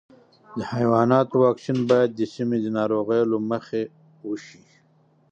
د 0.57 0.59
حیواناتو 0.73 1.35
واکسین 1.45 1.79
باید 1.89 2.09
د 2.15 2.21
سیمې 2.33 2.57
د 2.61 2.67
ناروغیو 2.77 3.29
له 3.31 3.37
مخې 3.49 3.83
وشي. 4.27 4.63